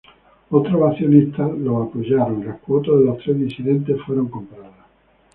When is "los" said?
3.05-3.19